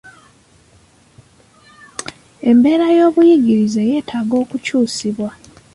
[2.49, 5.29] Embeera y’obunyigiriza eyeetaaga okukyusibwa